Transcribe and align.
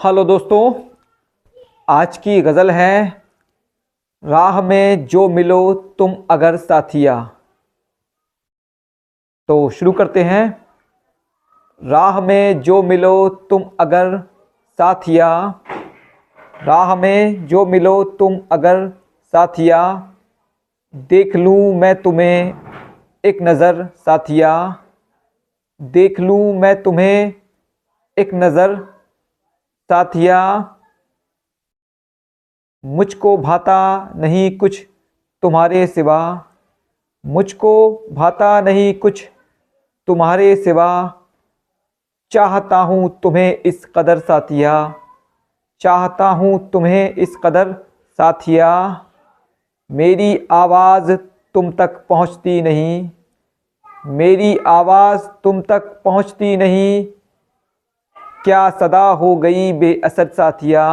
Hello 0.00 0.22
दोस्तों, 0.24 0.72
आज 1.88 2.16
की 2.18 2.40
गज़ल 2.42 2.70
है, 2.70 3.22
राह 4.22 4.60
में 4.62 5.06
जो 5.06 5.28
मिलो 5.28 5.72
तुम 5.98 6.14
अगर 6.30 6.56
साथिया। 6.56 7.16
तो 9.48 9.68
शुरू 9.70 9.92
करते 9.92 10.22
हैं। 10.22 10.44
राह 11.80 12.20
में 12.20 12.60
जो 12.60 12.82
मिलो 12.82 13.28
तुम 13.50 13.64
अगर 13.80 14.16
साथिया। 14.78 15.28
राह 16.64 16.94
में 16.94 17.46
जो 17.46 17.64
मिलो 17.66 18.02
तुम 18.04 18.38
अगर 18.52 18.88
साथिया। 19.32 19.82
देख 21.10 21.36
लूँ 21.36 21.74
मैं 21.74 21.94
तुम्हें 22.02 22.54
एक 23.24 23.42
नज़र 23.42 23.84
साथिया। 23.96 24.54
देख 25.80 26.20
लूँ 26.20 26.54
मैं 26.54 26.82
तुम्हें 26.82 27.32
एक 28.16 28.34
नज़र 28.34 28.78
साथिया 29.90 30.76
मुझको 32.84 33.36
भाता 33.36 33.78
नहीं 34.16 34.58
कुछ 34.58 34.86
तुम्हारे 35.42 35.86
सिवा। 35.86 36.44
मुझको 37.26 37.72
भाता 38.12 38.60
नहीं 38.60 38.94
कुछ 38.94 39.28
तुम्हारे 40.06 40.56
सिवा। 40.56 41.14
चाहता 42.30 42.78
हूँ 42.78 43.20
तुम्हें 43.22 43.58
इस 43.58 43.84
कदर 43.96 44.18
साथिया। 44.18 44.94
चाहता 45.80 46.30
हूँ 46.30 46.70
तुम्हें 46.70 47.14
इस 47.14 47.36
कदर 47.44 47.72
साथिया। 48.18 48.70
मेरी 49.90 50.46
आवाज़ 50.50 51.12
तुम 51.54 51.72
तक 51.72 52.06
पहुँचती 52.08 52.62
नहीं। 52.62 53.10
मेरी 54.06 54.56
आवाज़ 54.66 55.28
तुम 55.44 55.62
तक 55.62 56.00
पहुँचती 56.04 56.56
नहीं। 56.56 57.06
क्या 58.44 58.68
सदा 58.72 59.06
हो 59.12 59.34
गई 59.36 59.72
बेअसर 59.74 60.28
साथिया? 60.28 60.84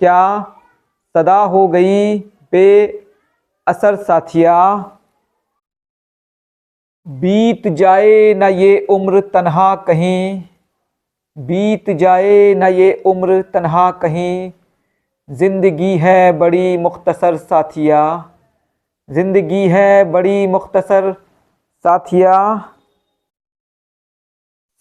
क्या 0.00 0.20
सदा 1.14 1.38
हो 1.44 1.66
गई 1.68 2.18
बेअसर 2.52 3.96
साथिया? 4.02 4.54
बीत 7.06 7.68
जाए 7.74 8.34
न 8.34 8.48
ये 8.52 8.86
उम्र 8.90 9.20
तन्हा 9.34 9.74
कहीं। 9.86 10.42
बीत 11.36 11.90
जाए 11.96 12.54
न 12.54 12.68
ये 12.72 12.90
उम्र 13.06 13.40
तन्हा 13.54 13.90
कहीं। 14.00 14.50
ज़िंदगी 15.28 15.96
है 15.98 16.32
बड़ी 16.38 16.76
मुख्तसर 16.78 17.36
साथिया। 17.36 18.02
ज़िंदगी 19.08 19.66
है 19.68 20.04
बड़ी 20.12 20.46
मुख्तसर 20.46 21.12
साथिया। 21.84 22.34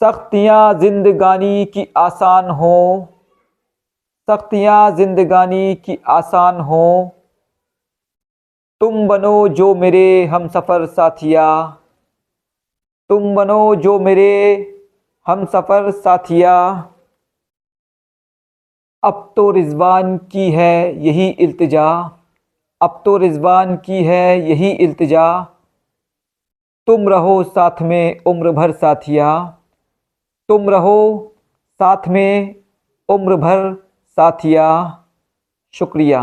सख्तियाँ 0.03 0.73
जिंदगानी 0.73 1.66
की 1.66 1.88
आसान 1.98 2.50
हो। 2.50 3.08
सख्तियाँ 4.30 4.92
जिंदगानी 4.92 5.76
की 5.76 6.00
आसान 6.08 6.59
हो। 6.62 7.12
तुम 8.81 9.08
बनो 9.08 9.48
जो 9.48 9.75
मेरे 9.75 10.25
हम 10.25 10.48
सफ़र 10.48 10.86
साथिया। 10.86 11.78
तुम 13.09 13.36
बनो 13.36 13.75
जो 13.75 14.00
मेरे 14.00 14.31
हम 15.28 15.45
सफ़र 15.45 15.92
साथिया। 15.92 16.56
अब 19.03 19.34
तो 19.36 19.52
रिजवान 19.52 20.18
की 20.18 20.52
है 20.52 21.06
यही 21.06 21.30
इल्तिजा। 21.30 22.12
अब 22.81 23.02
तो 23.06 23.18
रिजवान 23.18 23.78
की 23.78 24.03
है 24.03 24.50
यही 24.50 24.72
इल्तिजा। 24.72 25.44
तुम 26.88 27.09
रहो 27.09 27.44
साथ 27.44 27.81
में 27.81 28.20
उम्र 28.25 28.52
भर 28.52 28.72
साथिया। 28.72 29.56
तुम 30.50 30.70
रहो 30.70 31.00
साथ 31.80 32.08
में 32.08 32.56
उम्र 33.09 33.36
भर 33.36 33.59
साथिया 34.17 34.67
शुक्रिया। 35.73 36.22